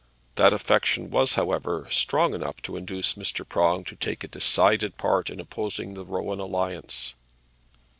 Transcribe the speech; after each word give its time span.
That 0.33 0.51
affection 0.51 1.11
was, 1.11 1.35
however, 1.35 1.87
strong 1.91 2.33
enough 2.33 2.59
to 2.63 2.75
induce 2.75 3.13
Mr. 3.13 3.47
Prong 3.47 3.83
to 3.83 3.95
take 3.95 4.23
a 4.23 4.27
decided 4.27 4.97
part 4.97 5.29
in 5.29 5.39
opposing 5.39 5.93
the 5.93 6.05
Rowan 6.05 6.39
alliance. 6.39 7.13